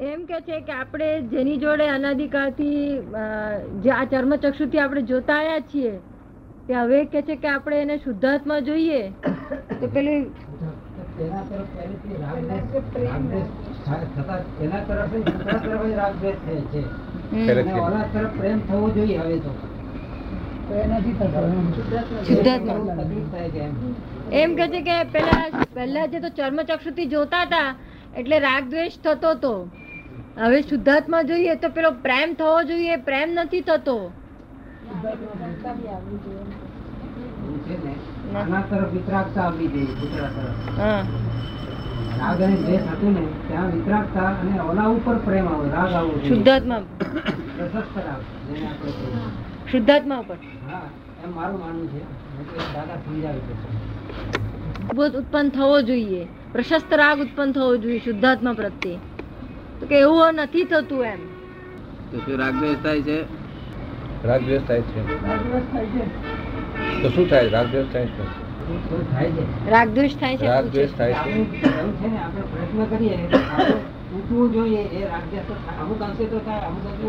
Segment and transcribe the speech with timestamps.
[0.00, 2.84] એમ કે છે કે આપણે જેની જોડે અનાધિકાળથી
[3.80, 5.90] જે આ ચર્મચક્ષુથી આપણે જોતા આવ્યા છીએ
[6.68, 9.00] તે હવે કે છે કે આપણે એને શુદ્ધાત્મા જોઈએ?
[9.74, 10.24] તો પેલું
[18.36, 19.52] પ્રેમ થવો જોઈએ હવે તો
[24.32, 25.44] એમ કે છે કે પેલા
[25.74, 27.68] પહેલા જે તો ચર્મચક્ષુથી જોતા હતા
[28.14, 29.52] એટલે રાગ દ્વેષ થતો હતો
[30.36, 33.96] હવે શુદ્ધાત્મા જોઈએ તો પેલો પ્રેમ થવો જોઈએ પ્રેમ નથી થતો.
[38.36, 40.58] આના તરફ વિતરાગતા આવવી જોઈએ કૂતરા તરફ.
[42.20, 46.80] રાગ અને દ્વેષ હતું ને ત્યાં વિતરાગતા અને ઓલા ઉપર પ્રેમ આવે રાગ આવવો શુદ્ધાત્મા.
[47.56, 48.90] પ્રશસ્ત રાગ જેને આપણે
[49.70, 50.36] શુદ્ધાત્મા ઉપર.
[50.70, 50.86] હા
[51.24, 52.00] એમ મારું માનવું છે.
[52.74, 53.54] દાદા સમજાવે છે.
[54.94, 56.22] બોધ ઉત્પન્ન થવો જોઈએ.
[56.52, 58.98] પ્રશસ્ત રાગ ઉત્પન્ન થવો જોઈએ શુદ્ધાત્મા પ્રત્યે.
[59.80, 61.18] તો કે એવું નથી થતું એમ.
[62.12, 63.18] તો શું રાગદ્વેષ થાય છે?
[64.24, 65.00] રાગ દ્વેષ થાય છે.
[67.02, 67.48] તો શું થાય?
[67.48, 68.16] રાગ દ્વેષ થાય છે.
[68.70, 69.06] તો
[70.48, 73.16] થાય છે થાય આપણું પ્રયત્ન કરીએ.
[74.52, 77.08] જોઈએ એ રાગદ્વેષ અમુક અંશે તો થાય અમુક અંશે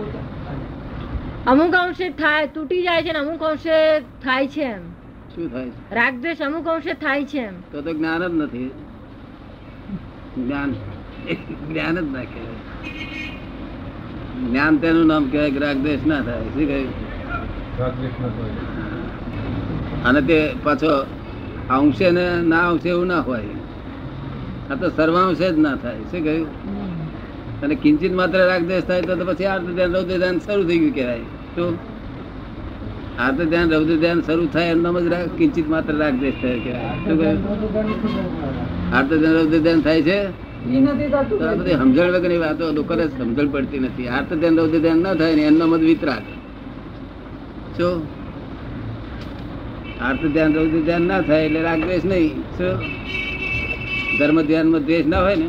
[1.47, 4.81] અમુક અંશે થાય તૂટી જાય છે ને અમુક અંશે થાય છે એમ.
[5.36, 5.95] શું થાય છે?
[5.95, 7.53] રાગ દ્વેષ અમુક અંશે થાય છે એમ.
[7.72, 8.72] તો તો જ્ઞાન જ નથી.
[10.38, 10.75] જ્ઞાન.
[11.69, 12.81] જ્ઞાન જ ના કહેવાય.
[14.50, 16.41] જ્ઞાન તેનું નામ કહેવાય કે રાગદ્વેષ ના થાય.
[16.41, 17.11] શું કહ્યું.
[20.03, 21.02] અને તે પાછો
[21.69, 23.44] અંશે ને ના અંશે એવું ના હોય.
[24.72, 25.95] આ તો સર્વાંશે જ ના થાય.
[25.95, 26.47] શું કહ્યું?
[27.61, 30.94] અને કિંચિત માત્ર રાગદેશ થાય તો તો પછી આર્ત ધ્યાન રૌદ્ર ધ્યાન શરૂ થઈ ગયું
[30.95, 31.19] કહેવાય.
[31.55, 31.77] શું?
[33.22, 36.81] આર્ત ધ્યાન રૌદ્ર ધ્યાન શરૂ થાય એમ જ રાગ- કિંચિત માત્ર રાગદેશ થયો કહેવાય.
[36.81, 38.95] શું કહ્યું?
[38.95, 40.27] આર્ત ધ્યાન રૌદ્ર ધ્યાન થાય છે?
[40.27, 44.08] તો બધી સમજણ વગરની વાતો લોકોને સમજણ પડતી નથી.
[44.08, 46.26] આર્થ ધ્યાન રૌદ્ર ધ્યાન ના થાય ને એમનો મત વિતરાગ
[47.78, 47.98] શું
[50.02, 52.33] આર્થ ધ્યાન રૌદ્ર ધ્યાન ના થાય એટલે રાગ દ્વેષ નહીં.
[52.58, 52.73] શું
[54.20, 55.48] ધર્મ ધ્યાનમાં દ્વેષ ના હોય ને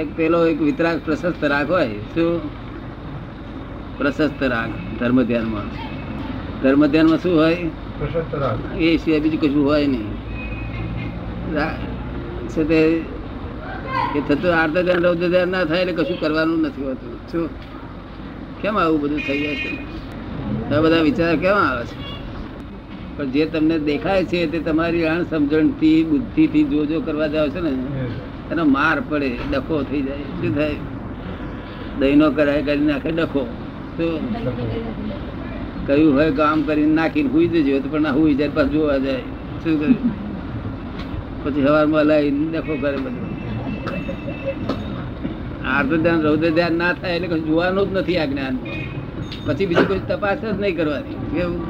[0.00, 1.92] એક પેલો એક વિતરાગ પ્રશસ્ત રાગ હોય.
[2.14, 2.40] શું
[3.98, 5.68] પ્રશસ્ત રાગ ધર્મ ધ્યાનમાં.
[6.62, 7.54] ધર્મ ધ્યાનમાં શું હોય?
[7.98, 8.58] પ્રશસ્ત રાગ.
[8.80, 10.08] એ સિવાય બીજું કશું હોય નહીં.
[12.48, 12.80] છે તે
[14.14, 17.18] એ થતું આર્ધ ધ્યાન રૌદ્ર ધ્યાન ના થાય એટલે કશું કરવાનું નથી હોતું.
[17.32, 17.48] શું?
[18.62, 20.74] કેમ આવું બધું થઈ જાય છે?
[20.74, 22.08] આ બધા વિચાર કેમ આવે છે?
[23.16, 27.70] પણ જે તમને દેખાય છે તે તમારી અણ સમજણથી, બુદ્ધિથી જો કરવા જાવ છો ને,
[28.50, 30.16] એનો માર પડે, ડખો થઈ જાય.
[30.16, 30.74] શું થાય?
[31.98, 33.46] દહીનો કરાય કરી નાખે ડખો.
[33.96, 34.20] શું?
[35.86, 39.20] કયું હોય કામ કરીને નાખીને હુઈ જજો તો પણ હુઈ જાય પાછું જોવા જાય.
[39.64, 39.96] શું કર્યું?
[41.44, 43.27] પછી સવારમાં લાવીને ડખો કરે બધું.
[45.74, 48.54] આર્ધ ધ્યાન, રૌદ્ર ધ્યાન ના થાય એટલે કશું જોવાનું જ નથી આ જ્ઞાન.
[49.46, 51.18] પછી બીજું કોઈ તપાસ જ નહીં કરવાની.
[51.34, 51.60] કેવું?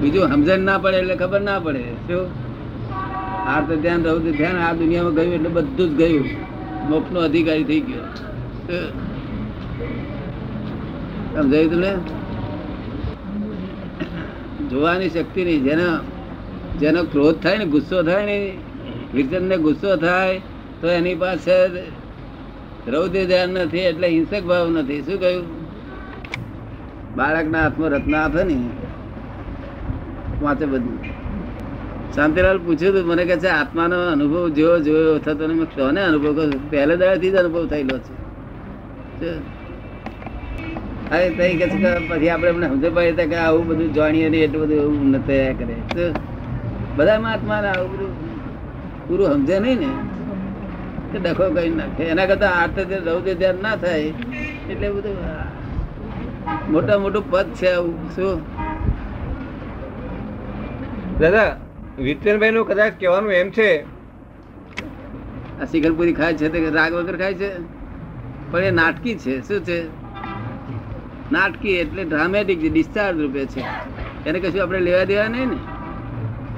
[0.00, 1.82] બીજું સમજણ ના પડે એટલે ખબર ના પડે.
[2.08, 2.24] શું?
[3.52, 6.26] આર્ત ધ્યાન, રૌદ્ર ધ્યાન આ દુનિયામાં ગયું એટલે બધું જ ગયું.
[6.90, 8.06] મોક્ષનો અધિકારી થઈ ગયો.
[11.34, 11.92] સમજાયું તું ને
[14.70, 15.62] જોવાની શક્તિ નહીં.
[15.68, 15.88] જેનો
[16.80, 18.36] જેનો ક્રોધ થાય ને ગુસ્સો થાય ને
[19.14, 20.40] વિચન ને ગુસ્સો થાય,
[20.80, 21.56] તો એની પાસે
[22.92, 25.00] રૌદ્ર ધ્યાન નથી એટલે હિંસક ભાવ નથી.
[25.02, 25.46] શું કહ્યું?
[27.16, 28.56] બાળકના હાથમાં રત્ન આપે ને,
[30.42, 30.98] વાંચે બધું.
[32.14, 36.70] શાંતિલાલ પૂછ્યું હતું મને કે છે, આત્માનો અનુભવ જેવો જોયો થતો ને કોને અનુભવ કરું
[36.70, 38.14] પહેલે દાડાથી જ અનુભવ થયેલો છે.
[41.10, 41.66] અરે તઈ કે
[42.08, 45.54] પછી આપણે એમને સમજ પડે કે આવું બધું જાણીએ ને એટલું બધું એવું ન થયા
[45.58, 45.76] કરે?
[46.96, 48.12] બધામાં આત્માને આવું બધું
[49.06, 49.90] પૂરું સમજે નહીં ને
[51.18, 52.04] ડખો કરી નાખે.
[52.04, 54.00] એના કરતા આર્ત રૌદ્ર ધ્યાન ના થાય
[54.70, 55.46] એટલે બધું
[56.70, 58.40] મોટા મોટું પદ છે આવું શું?
[61.18, 61.56] દાદા
[61.98, 63.82] વિત્તનભાઈ નું કદાચ કહેવાનું એમ છે.
[65.62, 67.50] આ શિખરપુરી ખાય છે તે રાગ વગર ખાય છે?
[68.50, 69.78] પણ એ નાટકી છે શું છે?
[71.32, 73.62] નાટકી એટલે ડ્રામેટિક છે ડિસ્ચાર્જ રૂપે છે.
[74.26, 75.58] એને કશું આપણે લેવા દેવા નહીં ને?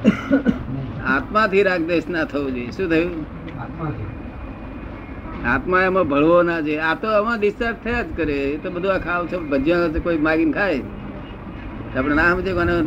[1.17, 2.71] આત્માથી રાગ દેશ ના થવું જોઈએ.
[2.71, 3.23] શું થયું?
[3.61, 4.08] આત્માથી.
[5.45, 6.79] આત્મા એમાં ભળવો ના જોઈએ.
[6.79, 8.35] આ તો આમાં ડિસ્ચાર્જ થયા જ કરે.
[8.35, 10.81] એ તો બધું આ ખાવ છે ભજીયા કોઈ માગીને ખાય.
[11.97, 12.85] આપણે ના સમજે કોને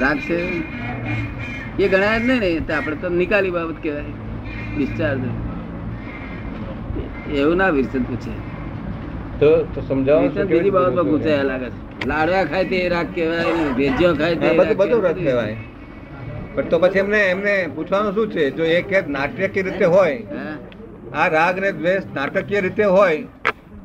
[0.00, 0.38] રાગ છે.
[1.78, 2.60] એ ગણાય જ નહીં ને.
[2.60, 4.04] તો આપણે તો નિકાલી બાબત કહેવાય.
[4.76, 5.20] ડિસ્ચાર્જ
[7.34, 8.30] એવું ના વિરસન પૂછે.
[9.40, 12.06] તો તો સમજાવો બીજી બાબતમાં પૂછાય લાગે છે.
[12.06, 15.56] લાડવા ખાય તે રાગ કહેવાય ને ભેજ્યો ખાય તે બધું રાગ બધું રદ કહેવાય.
[16.54, 18.50] પણ તો પછી એમને એમને પૂછવાનું શું છે?
[18.50, 20.56] જો એ કે નાટ્યકી રીતે હોય હા?
[21.12, 23.26] આ રાગ ને દ્વેષ નાટકીય રીતે હોય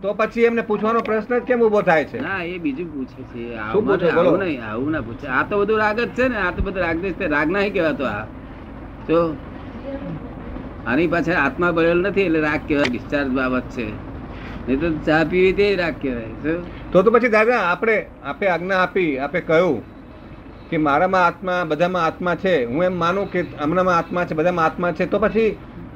[0.02, 2.22] તો પછી એમને પૂછવાનો પ્રશ્ન જ કેમ ઊભો થાય છે?
[2.22, 3.44] ના એ બીજું પૂછે છે.
[3.58, 5.28] આવું નહીં આવું ના પૂછે.
[5.28, 8.06] આ તો બધું રાગ જ છે ને આ તો બધું રાગ દેશ રાગ નહીં કહેવાતો
[8.06, 8.26] આ.
[9.08, 9.20] જો
[10.86, 13.88] આની પાછળ આત્મા બળેલ નથી એટલે રાગ કહેવાય ડિસ્ચાર્જ બાબત છે.
[14.68, 16.56] નહીં તો ચા પીવી તે રાગ કહેવાય
[16.92, 18.00] તો તો પછી દાદા આપણે
[18.32, 19.80] આપે આજ્ઞા આપી આપે કહ્યું
[20.70, 22.56] કે મારામાં આત્મા બધામાં આત્મા છે.
[22.66, 25.06] હું એમ માનું કે હમણાંમાં આત્મા છે બધામાં આત્મા છે.
[25.14, 25.52] તો પછી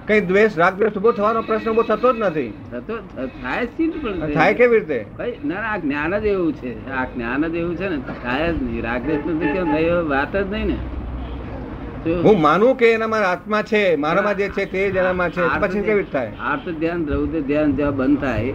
[0.10, 2.54] કઈ દ્વેષ રાગ દ્વેષ ઊભો થવાનો પ્રશ્ન ઊભો થતો જ નથી.
[2.72, 2.96] થતો
[3.42, 5.00] થાય જ નહીં પણ થાય કેવી રીતે?
[5.46, 6.72] ના આ જ્ઞાન જ એવું છે.
[7.00, 8.82] આ જ્ઞાન જ એવું છે ને થાય જ નહીં.
[8.84, 10.00] રાગ દ્વેષ નથી કેમ થાય?
[10.14, 10.78] વાત જ નહીં ને?
[12.26, 15.48] હું માનું કે એનામાં આત્મા છે મારામાં જે છે તે જ એનામાં છે.
[15.62, 16.32] પછી કેવી રીતે થાય?
[16.52, 18.54] આર્ત ધ્યાન રૌદ્ર ધ્યાન જ્યાં બંધ થાય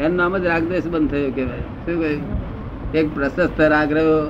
[0.00, 1.66] એનું નામ જ રાગદ્વેષ બંધ થયો કહેવાય.
[1.84, 2.94] શું કહ્યું?
[2.94, 4.20] એક પ્રશસ્ત રાગ રહ્યો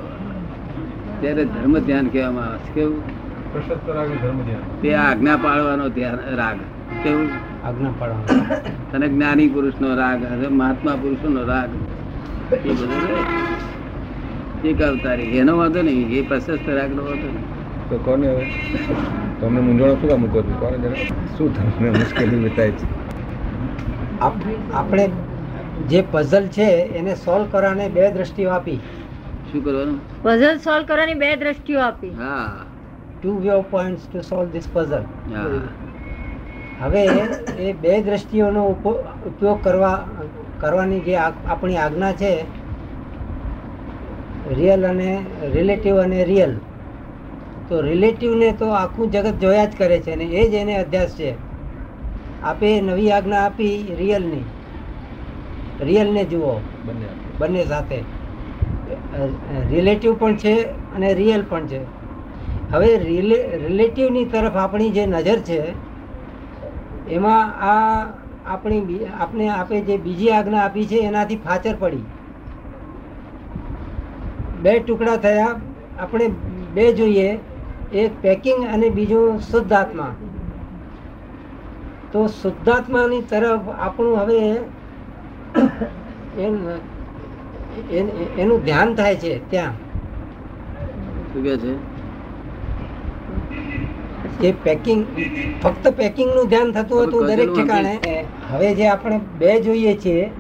[1.21, 2.75] ત્યારે ધર્મ ધ્યાન કહેવામાં આવે છે.
[2.75, 3.16] કેવું?
[4.83, 6.57] તે આજ્ઞા પાડવાનો ધ્યાન રાગ.
[7.05, 7.29] કેવું?
[7.65, 8.55] આજ્ઞા પાડવાનો
[8.95, 11.69] અને જ્ઞાની પુરુષનો રાગ અને મહાત્મા પુરુષનો રાગ.
[12.67, 14.65] એ બધું.
[14.65, 15.23] એક અવતારી.
[15.23, 16.09] એનો વાંધો નહીં.
[16.09, 17.57] એ પ્રશસ્ત રાગનો વાંધો નહીં.
[17.91, 18.51] તો કોને હવે?
[19.41, 20.57] તમને મૂંઝવણ શું કામ મૂકો છો?
[20.61, 20.95] કોને જરા?
[21.39, 23.07] શું તમને મુશ્કેલી બતાય છે?
[24.73, 25.11] આપણે
[25.89, 28.77] જે પઝલ છે એને સોલ્વ કરવાને બે દ્રષ્ટિઓ આપી.
[29.53, 30.23] શું કરવાનું?
[30.23, 32.09] પઝલ સોલ્વ કરવાની બે દ્રષ્ટિઓ આપી.
[32.09, 32.66] હા.
[33.27, 35.05] Two view points to solve this puzzle
[36.79, 37.05] હવે
[37.59, 39.97] એ બે દ્રષ્ટિઓનો ઉપ- ઉપયોગ કરવા
[40.61, 42.31] કરવાની જે આપણી આજ્ઞા છે
[44.51, 45.11] રિયલ અને
[45.53, 46.55] રિલેટિવ અને રિયલ
[47.71, 51.31] તો રિલેટિવને તો આખું જગત જોયા જ કરે છે અને એ જ એને અધ્યાસ છે.
[52.43, 54.47] આપે નવી આજ્ઞા આપી રિયલની
[55.81, 56.53] રિયલને જુઓ.
[56.81, 57.99] બંને બંને સાથે.
[59.69, 60.55] રિલેટિવ પણ છે
[60.91, 61.81] અને રિયલ પણ છે.
[62.73, 65.61] હવે રિલેટિવની તરફ આપણી જે નજર છે,
[67.11, 67.75] એમાં આ
[68.47, 72.05] આપણી આપણે આપણે આપે જે બીજી આજ્ઞા આપી છે, એનાથી ફાચર પડી.
[74.63, 75.55] બે ટુકડા થયા.
[76.01, 76.29] આપણે
[76.75, 77.39] બે જોઈએ.
[77.93, 80.13] એક પેકિંગ અને બીજું શુદ્ધાત્મા.
[82.13, 84.39] તો શુદ્ધાત્માની તરફ આપણું હવે
[88.39, 89.73] એનું ધ્યાન થાય છે ત્યાં.
[91.33, 91.96] શું કહે છે?
[94.41, 95.07] જે પેકિંગ
[95.63, 98.25] ફક્ત પેકિંગનું ધ્યાન થતું હતું દરેક ઠેકાણે.
[98.51, 100.31] હવે જે આપણે બે જોઈએ છીએ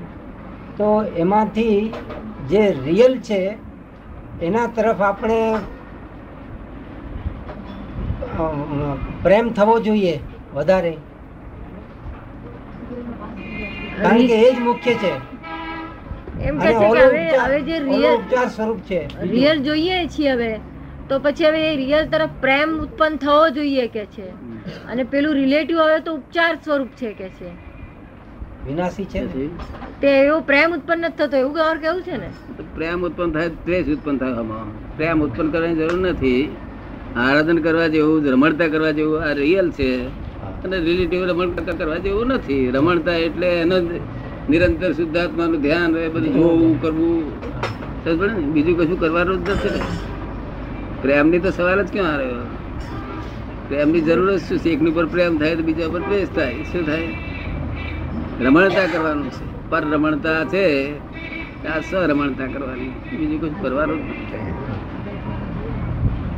[0.77, 1.93] તો એમાંથી
[2.49, 3.43] જે રિયલ છે
[4.43, 5.41] એના તરફ આપણે
[9.23, 10.19] પ્રેમ થવો જોઈએ
[10.55, 10.97] વધારે.
[14.03, 15.13] કારણ કે એ જ મુખ્ય છે.
[16.45, 19.01] એમ કે છે કે હવે ઉપચાર- હવે જે રિયલ સ્વરૂપ છે.
[19.23, 20.53] રિયલ જોઈએ છીએ હવે.
[21.09, 24.29] તો પછી હવે એ રિયલ તરફ પ્રેમ ઉત્પન્ન થવો જોઈએ કે છે.
[24.87, 27.51] અને પેલું રિલેટિવ હવે તો ઉપચાર સ્વરૂપ છે કે છે.
[28.67, 29.47] વિનાશી છે
[30.01, 32.31] તે એવો પ્રેમ ઉત્પન્ન નથી થતો એવું ગૌર કેવું છે ને?
[32.75, 34.97] પ્રેમ ઉત્પન્ન થાય દ્વેષ ઉત્પન્ન થાય આમાં.
[34.97, 36.57] પ્રેમ ઉત્પન્ન કરવાની જરૂર નથી.
[37.17, 40.07] આરાધન કરવા જેવું રમણતા કરવા જેવું આ રિયલ છે.
[40.65, 42.71] અને રિલેટિવ રમણતા કરવા જેવું નથી.
[42.71, 43.85] રમણતા એટલે એનો જ
[44.51, 47.23] નિરંતર શુદ્ધાત્માનું ધ્યાન રહે બધું જોવું કરવું.
[48.05, 50.06] સમજ પડે બીજું કશું કરવાનું જ નથી
[51.07, 52.47] પ્રેમની તો સવાલ જ ક્યાં આવ્યો
[53.69, 54.71] પ્રેમની જરૂર જ શું છે?
[54.71, 56.55] એકની પર પ્રેમ થાય તો બીજા પર દ્વેષ થાય.
[56.55, 57.09] શું થાય?
[58.41, 59.71] રમણતા કરવાનું છે.
[59.71, 60.65] પર રમણતા છે
[61.69, 63.17] આ સ્વરમણતા કરવાની?
[63.17, 64.01] બીજું કશું કરવાનું.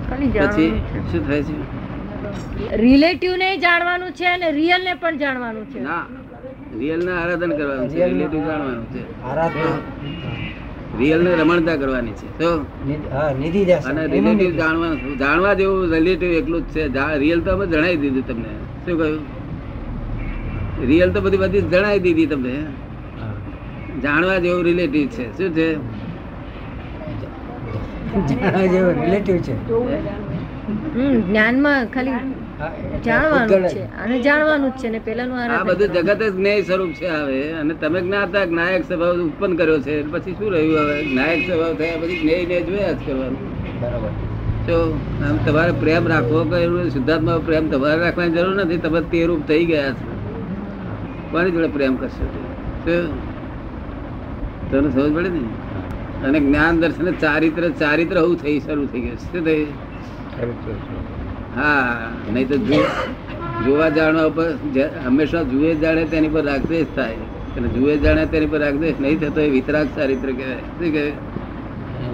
[0.09, 0.83] પછી
[1.13, 1.53] શું થાય છે?
[1.53, 5.81] છે રિલેટિવ ને જાણવાનું છે અને રિયલ ને પણ જાણવાનું છે.
[5.81, 6.05] ના.
[6.79, 8.05] રિયલ ને આરાધન કરવાનું છે.
[8.05, 9.23] રિલેટિવ જાણવાનું છે.
[9.23, 9.79] આરાધના.
[10.99, 12.38] રિયલ ને રમણતા કરવાની છે.
[12.38, 12.59] તો.
[13.88, 16.88] અને રિલેટિવ જાણવા જાણવા જેવું રિલેટિવ એકલું જ છે.
[17.19, 18.52] રિયલ તો અમે જણાવી દીધું તમને.
[18.87, 19.26] શું કહ્યું?
[20.87, 22.67] રિયલ તો બધી બધી જણાવી દીધી તમને.
[24.02, 25.38] જાણવા જેવું રિલેટિવ છે.
[25.38, 25.75] શું છે?
[28.28, 29.55] જાણવા જેવું રિલેટિવ છે.
[31.28, 32.38] જ્ઞાનમાં ખાલી એટલે
[33.05, 33.83] જાણવાનું છે.
[34.05, 37.53] અને જાણવાનું જ છે ને પેલાનું આ બધું જગત જ જ્ઞેય સ્વરૂપ છે હવે.
[37.53, 40.12] અને તમે જ્ઞાતા જ્ઞાયક સ્વભાવ ઉત્પન્ન કર્યો છે.
[40.12, 41.05] પછી શું રહ્યું હવે?
[41.05, 43.41] જ્ઞાયક સ્વભાવ થયા પછી જ્ઞેય ને જોયા જ કરવાનું.
[43.81, 44.09] બરાબર.
[44.67, 45.00] તો
[45.31, 48.77] આમ તમારે પ્રેમ રાખવો કે એવું શુદ્ધાત્મા પ્રેમ તમારે રાખવાની જરૂર નથી.
[48.77, 50.09] તમે તે રૂપ થઈ ગયા છો.
[51.31, 52.27] કોની જોડે પ્રેમ કરશો?
[54.71, 55.41] તને સમજ પડે ને?
[56.27, 59.67] અને જ્ઞાન દર્શન ચારિત્ર ચારિત્ર હું થઈ શરૂ થઈ ગયું શું થઈ
[61.59, 62.57] હા નહીં તો
[63.65, 64.47] જોવા જાણવા પર
[65.07, 67.25] હંમેશા જુએ જાણે તેની પર રાગદેશ થાય.
[67.57, 70.62] અને જુએ જાણે તેની પર રાગદેશ નહીં થતો એ વિતરાગ ચારિત્ર કહેવાય.
[70.77, 71.15] શું કહેવાય?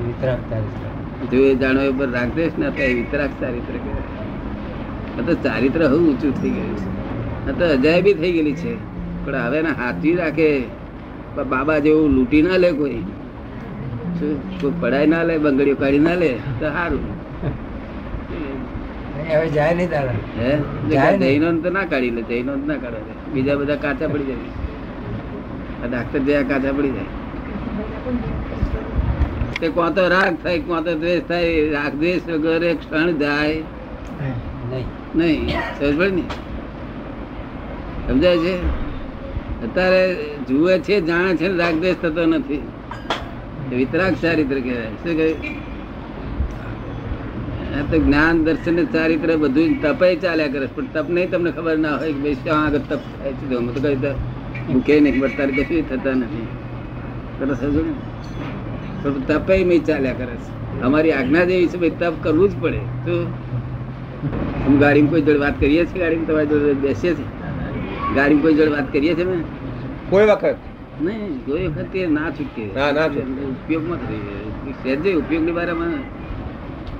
[0.07, 0.87] વિતરાગ ચારિત્ર.
[1.31, 4.11] જુએ જાણવા પર રાગદેશ ના થાય એ વિતરાગ ચારિત્ર કહેવાય.
[5.19, 6.89] આ તો ચારિત્ર હું ઊંચું થઈ ગયું છે.
[7.47, 8.73] આ તો અજાયબી થઈ ગયેલી છે.
[9.25, 10.49] પણ હવે ને હાથી રાખે.
[11.51, 13.03] બાબા જેવું લૂંટી ના લે કોઈ.
[14.19, 14.37] શું?
[14.61, 17.05] કોઈ પડાય ના લે બંગડીઓ કાઢી ના લે તો સારું.
[19.31, 20.13] હવે જાય નહીં તારા.
[20.39, 20.59] હે?
[20.91, 21.19] જાય.
[21.19, 24.37] જૈનો તો ના કાઢી લે જૈનો ના કાઢે બીજા બધા કાચા પડી જાય.
[25.85, 27.13] આ ડાક્ટર જેવા કાચા પડી જાય.
[29.61, 33.63] તે કોણ તો રાગ થાય કોણ તો દ્વેષ થાય રાગ દ્વેષ વગર એક ક્ષણ જાય.
[34.71, 34.85] નહીં.
[35.15, 36.23] નહીં સમજ પડે ને?
[38.09, 38.57] સમજાય છે?
[39.65, 42.63] અત્યારે જુએ છે જાણે છે રાગ દ્વેષ થતો નથી.
[43.77, 44.83] વિતરાગ ચારિત્ર કહેવાય.
[44.83, 45.35] શું કહે
[47.75, 50.67] આ તો જ્ઞાન દર્શન ચારિત્ર બધું તપે ચાલ્યા કરે.
[50.67, 53.45] પણ તપ નહીં તમને ખબર ના હોય કે ભાઈ શું આગળ તપ થાય છે.
[53.51, 54.11] તો અમે તો કઈ તો
[54.69, 56.47] મૂકે નહીં પણ તારે કશું થતા નથી.
[57.39, 57.95] તને સમજો ને?
[59.03, 60.51] પણ તપે મેં ચાલ્યા કરે છે.
[60.83, 62.81] અમારી આજ્ઞા જેવી છે ભાઈ તપ કરવું જ પડે.
[63.07, 63.15] તો
[64.67, 66.01] હું ગાડીમાં કોઈ જોડે વાત કરીએ છીએ?
[66.03, 67.29] ગાડીમાં તમારી જોડે બેસીએ છીએ?
[68.17, 69.39] ગાડીમાં કોઈ જોડે વાત કરીએ છીએ ને
[70.11, 70.59] કોઈ વખત?
[71.01, 72.65] નહીં કોઈ વખત ના છૂટકે.
[72.75, 73.09] ના, ના.
[73.55, 75.95] ઉપયોગમાં જ રહી સહેજે ઉપયોગની બારામાં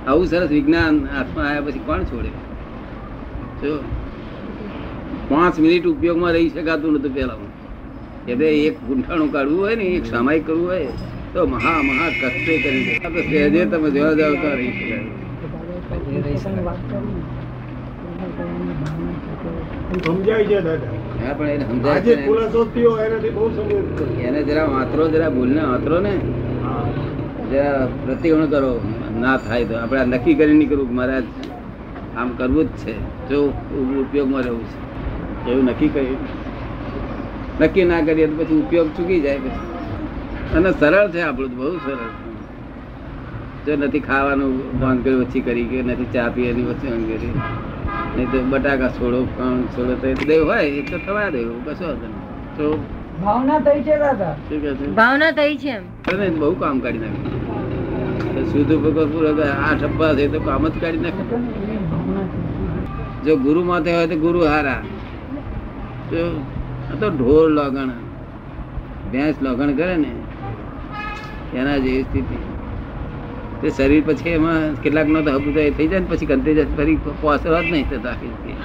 [0.07, 2.31] આવું સરસ વિજ્ઞાન હાથમાં આવ્યા પછી કોણ છોડે?
[3.61, 3.79] જો
[5.29, 7.37] પાંચ મિનિટ ઉપયોગમાં રહી શકાતું નતું પેલા
[8.27, 10.87] એટલે એક ગુંઠાણું કાઢવું હોય ને એક સામાયિક કરવું હોય
[11.33, 12.93] તો મહા મહા કષ્ટે કરી દે.
[13.29, 14.99] સહેજે તમે જવા જાવ તો રહી શકાય.
[21.21, 21.35] હા
[24.21, 24.43] એને ને.
[24.43, 26.13] જરા વાંતરો જરા ભૂલને વાંતરો ને.
[27.51, 28.79] જરા પ્રતિગણ કરો.
[29.21, 31.15] ના થાય તો આપણે આ નક્કી કરી નીકળવું કે મારે
[32.17, 32.93] આમ કરવું જ છે.
[33.29, 33.37] જો
[34.01, 34.77] ઉપયોગમાં રહેવું છે.
[35.51, 36.17] એવું નક્કી કર્યું.
[37.61, 39.63] નક્કી ના કરીએ તો પછી ઉપયોગ ચૂકી જાય પછી.
[40.55, 42.11] અને સરળ છે આપણું તો બહુ સરળ.
[43.65, 47.33] છે જો નથી ખાવાનું બંધ કરી ઓછી કરી કે નથી ચા પીવાની ઓછી બંધ કરી.
[48.17, 52.07] નહીં તો બટાકા છોડો પણ છોડો તો દેવ હોય એ તો થવા દેવું કશો વાંધો
[52.11, 52.21] નહીં.
[52.57, 52.65] તો
[53.23, 54.35] ભાવના થઈ છે દાદા.
[54.49, 54.85] શું કહે છે?
[54.99, 57.44] ભાવના થઈ છે બહુ કામ કાઢી નાખ્યું.
[58.43, 61.23] શુદ્ધ ભગવત પૂર્વક આ ઠપ્પા છે તો કામ જ કાઢી નાખે.
[63.25, 64.81] જો ગુરુ માથે હોય તો ગુરુ હારા.
[66.09, 66.43] તો
[66.91, 67.91] આ તો ઢોર લગણ
[69.11, 70.11] ભેંસ લગણ કરે ને,
[71.55, 72.37] એના જેવી સ્થિતિ.
[73.61, 76.95] તે શરીર પછી એમાં કેટલાક નો તો હબુ થઈ જાય ને પછી ગંતે જાય, ફરી
[76.95, 78.57] પહોંચવા જ નહીં થતા આખી જિંદગી.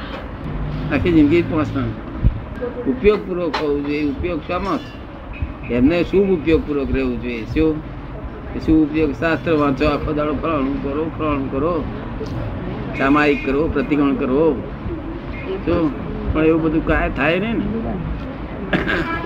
[0.92, 1.94] આખી જિંદગી પહોંચવાનું
[2.86, 4.10] ઉપયોગ પૂર્વક હોવું જોઈએ.
[4.10, 4.80] ઉપયોગ શામાં
[5.70, 7.44] એમને શુભ ઉપયોગ પૂર્વક રહેવું જોઈએ.
[7.44, 7.99] શું?
[8.58, 11.84] શું ઉપયોગ શાસ્ત્ર વાંચો આખો દાડો ફલાણું કરો ફલાણું કરો.
[12.98, 14.62] સામાયિક કરો પ્રતિક્રમણ કરો.
[15.66, 15.90] શું
[16.34, 17.64] પણ એવું બધું કાંઈ થાય નહીં ને.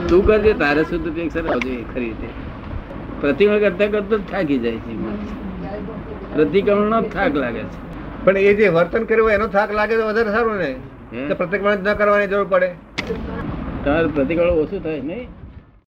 [0.09, 2.27] તું કરજે તારે શુદ્ધ ઉપયોગ સરસ જોઈએ ખરી રીતે.
[3.21, 4.95] પ્રતિક્રમણ કરતા કરતા જ થાકી જાય છે.
[6.35, 8.25] પ્રતિક્રમણનો જ થાક લાગે છે.
[8.25, 10.75] પણ એ જે વર્તન કર્યું એનો થાક લાગે તો વધારે સારું ને?
[11.29, 12.69] તો પ્રત્યેક ન કરવાની જરૂર પડે.
[13.85, 15.29] તમારે પ્રતિક્રમણ ઓછું થાય નહીં.